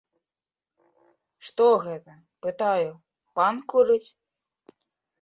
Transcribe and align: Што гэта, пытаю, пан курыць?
Што 1.51 1.67
гэта, 1.85 2.13
пытаю, 2.49 2.89
пан 3.37 3.55
курыць? 3.75 4.05